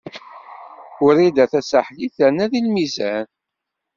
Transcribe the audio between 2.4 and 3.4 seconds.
deg lmizan.